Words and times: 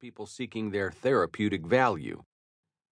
people 0.00 0.24
seeking 0.24 0.70
their 0.70 0.90
therapeutic 0.90 1.66
value. 1.66 2.22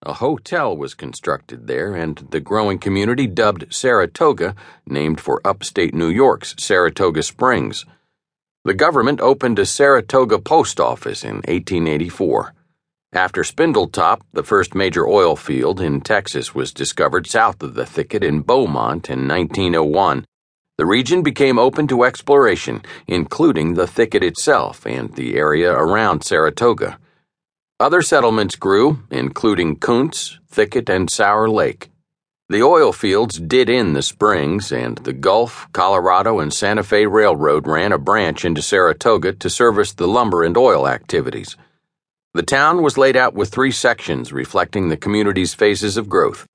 A 0.02 0.12
hotel 0.12 0.76
was 0.76 0.92
constructed 0.92 1.66
there, 1.66 1.94
and 1.94 2.18
the 2.32 2.38
growing 2.38 2.78
community 2.78 3.26
dubbed 3.26 3.72
Saratoga, 3.72 4.54
named 4.86 5.18
for 5.18 5.40
upstate 5.42 5.94
New 5.94 6.10
York's 6.10 6.54
Saratoga 6.58 7.22
Springs. 7.22 7.86
The 8.64 8.74
government 8.74 9.22
opened 9.22 9.58
a 9.58 9.64
Saratoga 9.64 10.38
post 10.38 10.78
office 10.80 11.24
in 11.24 11.36
1884. 11.36 12.52
After 13.14 13.42
Spindletop, 13.42 14.20
the 14.34 14.42
first 14.42 14.74
major 14.74 15.06
oil 15.08 15.34
field 15.34 15.80
in 15.80 16.02
Texas 16.02 16.54
was 16.54 16.74
discovered 16.74 17.26
south 17.26 17.62
of 17.62 17.72
the 17.72 17.86
thicket 17.86 18.22
in 18.22 18.42
Beaumont 18.42 19.08
in 19.08 19.26
1901. 19.26 20.26
The 20.78 20.86
region 20.86 21.22
became 21.22 21.58
open 21.58 21.88
to 21.88 22.04
exploration, 22.04 22.82
including 23.08 23.74
the 23.74 23.88
thicket 23.88 24.22
itself 24.22 24.86
and 24.86 25.12
the 25.14 25.34
area 25.34 25.72
around 25.72 26.22
Saratoga. 26.22 26.98
Other 27.80 28.00
settlements 28.00 28.54
grew, 28.54 29.00
including 29.10 29.76
Kountze, 29.76 30.38
Thicket, 30.48 30.88
and 30.88 31.10
Sour 31.10 31.50
Lake. 31.50 31.90
The 32.48 32.62
oil 32.62 32.92
fields 32.92 33.38
did 33.38 33.68
in 33.68 33.92
the 33.92 34.02
springs, 34.02 34.72
and 34.72 34.98
the 34.98 35.12
Gulf, 35.12 35.66
Colorado, 35.72 36.38
and 36.38 36.54
Santa 36.54 36.84
Fe 36.84 37.06
Railroad 37.06 37.66
ran 37.66 37.92
a 37.92 37.98
branch 37.98 38.44
into 38.44 38.62
Saratoga 38.62 39.32
to 39.32 39.50
service 39.50 39.92
the 39.92 40.08
lumber 40.08 40.44
and 40.44 40.56
oil 40.56 40.88
activities. 40.88 41.56
The 42.34 42.42
town 42.44 42.82
was 42.82 42.96
laid 42.96 43.16
out 43.16 43.34
with 43.34 43.50
three 43.50 43.72
sections 43.72 44.32
reflecting 44.32 44.88
the 44.88 44.96
community's 44.96 45.54
phases 45.54 45.96
of 45.96 46.08
growth. 46.08 46.46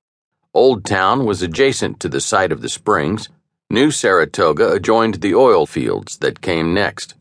Old 0.54 0.84
Town 0.84 1.26
was 1.26 1.42
adjacent 1.42 2.00
to 2.00 2.08
the 2.08 2.20
site 2.20 2.52
of 2.52 2.62
the 2.62 2.68
springs. 2.68 3.28
New 3.70 3.90
Saratoga 3.90 4.72
adjoined 4.72 5.14
the 5.14 5.34
oil 5.34 5.66
fields 5.66 6.18
that 6.18 6.42
came 6.42 6.74
next. 6.74 7.14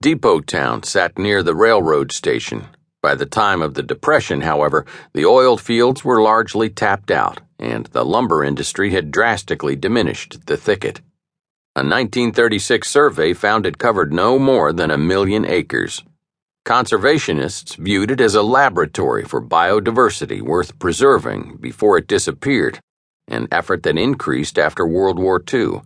Depot 0.00 0.40
Town 0.40 0.82
sat 0.82 1.18
near 1.18 1.42
the 1.42 1.54
railroad 1.54 2.12
station. 2.12 2.66
By 3.02 3.14
the 3.14 3.26
time 3.26 3.60
of 3.60 3.74
the 3.74 3.82
Depression, 3.82 4.40
however, 4.40 4.86
the 5.12 5.26
oil 5.26 5.56
fields 5.56 6.04
were 6.04 6.22
largely 6.22 6.70
tapped 6.70 7.10
out, 7.10 7.40
and 7.58 7.86
the 7.86 8.04
lumber 8.04 8.42
industry 8.42 8.90
had 8.90 9.10
drastically 9.10 9.76
diminished 9.76 10.46
the 10.46 10.56
thicket. 10.56 11.00
A 11.76 11.80
1936 11.80 12.88
survey 12.88 13.32
found 13.32 13.66
it 13.66 13.78
covered 13.78 14.12
no 14.12 14.38
more 14.38 14.72
than 14.72 14.90
a 14.90 14.98
million 14.98 15.44
acres. 15.44 16.02
Conservationists 16.64 17.76
viewed 17.76 18.10
it 18.10 18.20
as 18.20 18.34
a 18.34 18.42
laboratory 18.42 19.24
for 19.24 19.42
biodiversity 19.42 20.40
worth 20.40 20.78
preserving 20.78 21.58
before 21.60 21.98
it 21.98 22.06
disappeared, 22.06 22.80
an 23.28 23.48
effort 23.50 23.82
that 23.82 23.98
increased 23.98 24.58
after 24.58 24.86
World 24.86 25.18
War 25.18 25.42
II. 25.52 25.82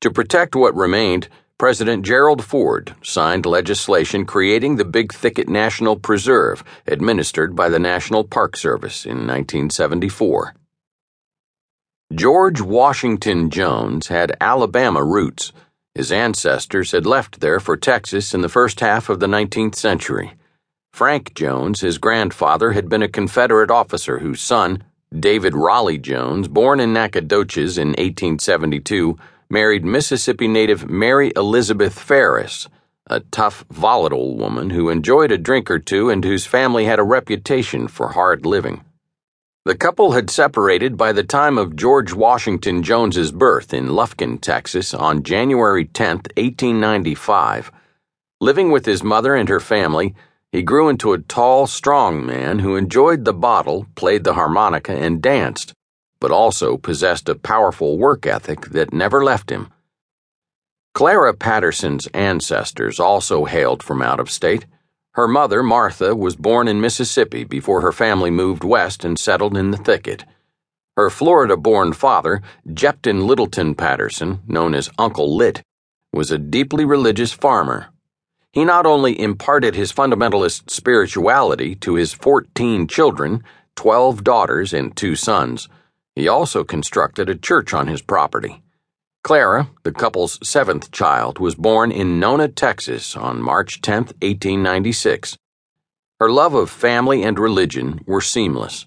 To 0.00 0.10
protect 0.10 0.56
what 0.56 0.74
remained, 0.74 1.28
President 1.58 2.04
Gerald 2.04 2.42
Ford 2.42 2.94
signed 3.04 3.46
legislation 3.46 4.26
creating 4.26 4.76
the 4.76 4.84
Big 4.84 5.12
Thicket 5.12 5.48
National 5.48 5.96
Preserve, 5.96 6.64
administered 6.88 7.54
by 7.54 7.68
the 7.68 7.78
National 7.78 8.24
Park 8.24 8.56
Service 8.56 9.04
in 9.04 9.28
1974. 9.28 10.54
George 12.12 12.60
Washington 12.60 13.48
Jones 13.48 14.08
had 14.08 14.36
Alabama 14.40 15.04
roots. 15.04 15.52
His 15.94 16.10
ancestors 16.10 16.90
had 16.90 17.06
left 17.06 17.40
there 17.40 17.60
for 17.60 17.76
Texas 17.76 18.34
in 18.34 18.40
the 18.40 18.48
first 18.48 18.80
half 18.80 19.08
of 19.08 19.20
the 19.20 19.28
19th 19.28 19.76
century. 19.76 20.32
Frank 20.92 21.32
Jones, 21.32 21.80
his 21.80 21.96
grandfather, 21.98 22.72
had 22.72 22.88
been 22.88 23.02
a 23.02 23.08
Confederate 23.08 23.70
officer 23.70 24.18
whose 24.18 24.42
son, 24.42 24.82
David 25.20 25.54
Raleigh 25.54 25.98
Jones, 25.98 26.48
born 26.48 26.80
in 26.80 26.92
Nacogdoches 26.92 27.78
in 27.78 27.88
1872, 27.88 29.18
married 29.50 29.84
Mississippi 29.84 30.48
native 30.48 30.88
Mary 30.88 31.32
Elizabeth 31.36 31.98
Ferris, 31.98 32.68
a 33.06 33.20
tough, 33.20 33.64
volatile 33.70 34.36
woman 34.36 34.70
who 34.70 34.88
enjoyed 34.88 35.30
a 35.30 35.38
drink 35.38 35.70
or 35.70 35.78
two 35.78 36.08
and 36.08 36.24
whose 36.24 36.46
family 36.46 36.86
had 36.86 36.98
a 36.98 37.04
reputation 37.04 37.88
for 37.88 38.08
hard 38.08 38.46
living. 38.46 38.84
The 39.64 39.76
couple 39.76 40.12
had 40.12 40.30
separated 40.30 40.96
by 40.96 41.12
the 41.12 41.22
time 41.22 41.58
of 41.58 41.76
George 41.76 42.12
Washington 42.12 42.82
Jones's 42.82 43.30
birth 43.30 43.72
in 43.72 43.90
Lufkin, 43.90 44.40
Texas 44.40 44.92
on 44.92 45.22
January 45.22 45.84
10, 45.84 46.16
1895. 46.36 47.70
Living 48.40 48.72
with 48.72 48.86
his 48.86 49.04
mother 49.04 49.36
and 49.36 49.48
her 49.48 49.60
family, 49.60 50.16
he 50.52 50.62
grew 50.62 50.88
into 50.88 51.12
a 51.12 51.18
tall, 51.18 51.66
strong 51.66 52.24
man 52.24 52.60
who 52.60 52.76
enjoyed 52.76 53.24
the 53.24 53.34
bottle, 53.34 53.86
played 53.96 54.22
the 54.22 54.34
harmonica, 54.34 54.92
and 54.92 55.20
danced 55.20 55.74
but 56.22 56.30
also 56.30 56.76
possessed 56.76 57.28
a 57.28 57.34
powerful 57.34 57.98
work 57.98 58.26
ethic 58.26 58.60
that 58.66 58.92
never 58.92 59.24
left 59.24 59.50
him. 59.50 59.68
Clara 60.94 61.34
Patterson's 61.34 62.06
ancestors 62.14 63.00
also 63.00 63.44
hailed 63.44 63.82
from 63.82 64.00
out 64.00 64.20
of 64.20 64.30
state. 64.30 64.64
Her 65.14 65.26
mother, 65.26 65.64
Martha, 65.64 66.14
was 66.14 66.36
born 66.36 66.68
in 66.68 66.80
Mississippi 66.80 67.42
before 67.42 67.80
her 67.80 67.90
family 67.90 68.30
moved 68.30 68.62
west 68.62 69.04
and 69.04 69.18
settled 69.18 69.56
in 69.56 69.72
the 69.72 69.76
thicket. 69.76 70.24
Her 70.96 71.10
Florida 71.10 71.56
born 71.56 71.92
father, 71.92 72.40
Jepton 72.72 73.26
Littleton 73.26 73.74
Patterson, 73.74 74.42
known 74.46 74.76
as 74.76 74.90
Uncle 74.98 75.36
Lit, 75.36 75.60
was 76.12 76.30
a 76.30 76.38
deeply 76.38 76.84
religious 76.84 77.32
farmer. 77.32 77.88
He 78.52 78.66
not 78.66 78.84
only 78.84 79.18
imparted 79.18 79.74
his 79.74 79.92
fundamentalist 79.92 80.68
spirituality 80.68 81.74
to 81.76 81.94
his 81.94 82.12
14 82.12 82.86
children, 82.86 83.42
12 83.76 84.22
daughters, 84.22 84.74
and 84.74 84.94
two 84.94 85.16
sons, 85.16 85.70
he 86.14 86.28
also 86.28 86.62
constructed 86.62 87.30
a 87.30 87.34
church 87.34 87.72
on 87.72 87.86
his 87.86 88.02
property. 88.02 88.62
Clara, 89.24 89.70
the 89.84 89.92
couple's 89.92 90.38
seventh 90.46 90.90
child, 90.90 91.38
was 91.38 91.54
born 91.54 91.90
in 91.90 92.20
Nona, 92.20 92.48
Texas 92.48 93.16
on 93.16 93.40
March 93.40 93.80
10, 93.80 93.96
1896. 94.20 95.38
Her 96.20 96.30
love 96.30 96.54
of 96.54 96.68
family 96.68 97.22
and 97.22 97.38
religion 97.38 98.00
were 98.04 98.20
seamless. 98.20 98.84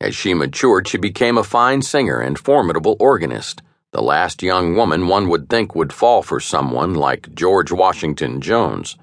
As 0.00 0.14
she 0.14 0.32
matured, 0.32 0.88
she 0.88 0.96
became 0.96 1.36
a 1.36 1.44
fine 1.44 1.82
singer 1.82 2.18
and 2.18 2.38
formidable 2.38 2.96
organist, 2.98 3.60
the 3.92 4.02
last 4.02 4.42
young 4.42 4.74
woman 4.74 5.06
one 5.06 5.28
would 5.28 5.50
think 5.50 5.74
would 5.74 5.92
fall 5.92 6.22
for 6.22 6.40
someone 6.40 6.94
like 6.94 7.34
George 7.34 7.70
Washington 7.70 8.40
Jones. 8.40 8.96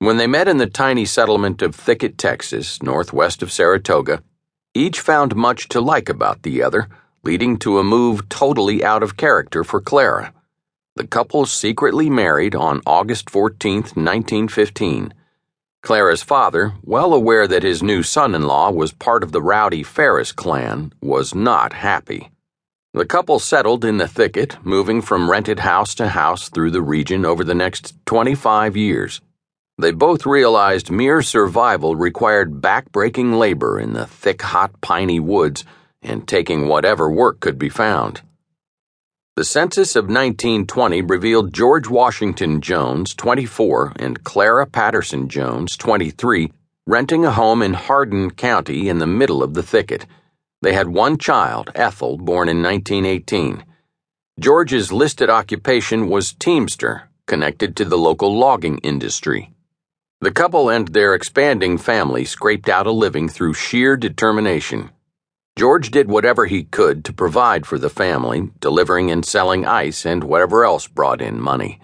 When 0.00 0.16
they 0.16 0.26
met 0.26 0.48
in 0.48 0.56
the 0.56 0.66
tiny 0.66 1.04
settlement 1.04 1.60
of 1.60 1.74
Thicket, 1.74 2.16
Texas, 2.16 2.82
northwest 2.82 3.42
of 3.42 3.52
Saratoga, 3.52 4.22
each 4.72 4.98
found 4.98 5.36
much 5.36 5.68
to 5.68 5.80
like 5.82 6.08
about 6.08 6.42
the 6.42 6.62
other, 6.62 6.88
leading 7.22 7.58
to 7.58 7.78
a 7.78 7.84
move 7.84 8.26
totally 8.30 8.82
out 8.82 9.02
of 9.02 9.18
character 9.18 9.62
for 9.62 9.78
Clara. 9.78 10.32
The 10.96 11.06
couple 11.06 11.44
secretly 11.44 12.08
married 12.08 12.54
on 12.54 12.80
August 12.86 13.28
14, 13.28 13.74
1915. 13.92 15.12
Clara's 15.82 16.22
father, 16.22 16.72
well 16.82 17.12
aware 17.12 17.46
that 17.46 17.62
his 17.62 17.82
new 17.82 18.02
son 18.02 18.34
in 18.34 18.46
law 18.46 18.70
was 18.70 18.92
part 18.92 19.22
of 19.22 19.32
the 19.32 19.42
rowdy 19.42 19.82
Ferris 19.82 20.32
clan, 20.32 20.94
was 21.02 21.34
not 21.34 21.74
happy. 21.74 22.30
The 22.94 23.04
couple 23.04 23.38
settled 23.38 23.84
in 23.84 23.98
the 23.98 24.08
thicket, 24.08 24.56
moving 24.64 25.02
from 25.02 25.30
rented 25.30 25.58
house 25.58 25.94
to 25.96 26.08
house 26.08 26.48
through 26.48 26.70
the 26.70 26.80
region 26.80 27.26
over 27.26 27.44
the 27.44 27.54
next 27.54 27.94
25 28.06 28.78
years. 28.78 29.20
They 29.80 29.92
both 29.92 30.26
realized 30.26 30.90
mere 30.90 31.22
survival 31.22 31.96
required 31.96 32.60
backbreaking 32.60 33.38
labor 33.38 33.80
in 33.80 33.94
the 33.94 34.04
thick, 34.04 34.42
hot, 34.42 34.78
piney 34.82 35.18
woods 35.18 35.64
and 36.02 36.28
taking 36.28 36.68
whatever 36.68 37.10
work 37.10 37.40
could 37.40 37.58
be 37.58 37.70
found. 37.70 38.20
The 39.36 39.44
census 39.44 39.96
of 39.96 40.04
1920 40.04 41.00
revealed 41.00 41.54
George 41.54 41.88
Washington 41.88 42.60
Jones, 42.60 43.14
24, 43.14 43.94
and 43.96 44.22
Clara 44.22 44.66
Patterson 44.66 45.30
Jones, 45.30 45.78
23, 45.78 46.52
renting 46.86 47.24
a 47.24 47.30
home 47.30 47.62
in 47.62 47.72
Hardin 47.72 48.32
County 48.32 48.86
in 48.86 48.98
the 48.98 49.06
middle 49.06 49.42
of 49.42 49.54
the 49.54 49.62
thicket. 49.62 50.04
They 50.60 50.74
had 50.74 50.88
one 50.88 51.16
child, 51.16 51.70
Ethel, 51.74 52.18
born 52.18 52.50
in 52.50 52.62
1918. 52.62 53.64
George's 54.38 54.92
listed 54.92 55.30
occupation 55.30 56.10
was 56.10 56.34
teamster, 56.34 57.08
connected 57.26 57.76
to 57.76 57.86
the 57.86 57.96
local 57.96 58.36
logging 58.36 58.76
industry. 58.78 59.54
The 60.22 60.30
couple 60.30 60.68
and 60.68 60.88
their 60.88 61.14
expanding 61.14 61.78
family 61.78 62.26
scraped 62.26 62.68
out 62.68 62.86
a 62.86 62.90
living 62.90 63.26
through 63.26 63.54
sheer 63.54 63.96
determination. 63.96 64.90
George 65.56 65.90
did 65.90 66.10
whatever 66.10 66.44
he 66.44 66.64
could 66.64 67.06
to 67.06 67.12
provide 67.14 67.64
for 67.64 67.78
the 67.78 67.88
family, 67.88 68.50
delivering 68.60 69.10
and 69.10 69.24
selling 69.24 69.64
ice 69.64 70.04
and 70.04 70.22
whatever 70.22 70.62
else 70.62 70.86
brought 70.86 71.22
in 71.22 71.40
money. 71.40 71.80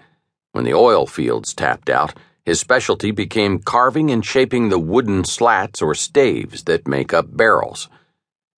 When 0.51 0.65
the 0.65 0.75
oil 0.75 1.07
fields 1.07 1.55
tapped 1.55 1.89
out, 1.89 2.13
his 2.45 2.59
specialty 2.59 3.09
became 3.09 3.57
carving 3.57 4.11
and 4.11 4.23
shaping 4.23 4.69
the 4.69 4.77
wooden 4.77 5.23
slats 5.23 5.81
or 5.81 5.95
staves 5.95 6.65
that 6.65 6.87
make 6.87 7.15
up 7.15 7.35
barrels. 7.35 7.89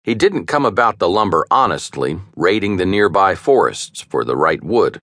He 0.03 0.17
didn't 0.17 0.47
come 0.47 0.67
about 0.67 0.99
the 0.99 1.08
lumber 1.08 1.47
honestly, 1.53 2.19
raiding 2.35 2.79
the 2.79 2.87
nearby 2.87 3.37
forests 3.37 4.00
for 4.00 4.25
the 4.25 4.37
right 4.37 4.62
wood. 4.62 4.99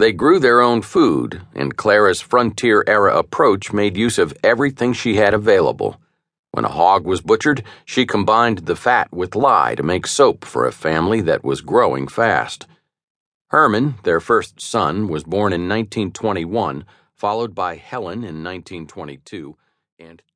They 0.00 0.12
grew 0.12 0.38
their 0.38 0.62
own 0.62 0.80
food, 0.80 1.42
and 1.54 1.76
Clara's 1.76 2.22
frontier 2.22 2.82
era 2.86 3.18
approach 3.18 3.70
made 3.70 3.98
use 3.98 4.16
of 4.16 4.34
everything 4.42 4.94
she 4.94 5.16
had 5.16 5.34
available. 5.34 6.00
When 6.52 6.64
a 6.64 6.70
hog 6.70 7.04
was 7.04 7.20
butchered, 7.20 7.62
she 7.84 8.06
combined 8.06 8.60
the 8.60 8.76
fat 8.76 9.12
with 9.12 9.36
lye 9.36 9.74
to 9.74 9.82
make 9.82 10.06
soap 10.06 10.46
for 10.46 10.66
a 10.66 10.72
family 10.72 11.20
that 11.20 11.44
was 11.44 11.60
growing 11.60 12.08
fast. 12.08 12.66
Herman, 13.48 13.96
their 14.04 14.20
first 14.20 14.58
son, 14.58 15.06
was 15.06 15.22
born 15.22 15.52
in 15.52 15.68
1921, 15.68 16.86
followed 17.12 17.54
by 17.54 17.76
Helen 17.76 18.24
in 18.24 18.42
1922, 18.42 19.58
and 19.98 20.22
two 20.22 20.30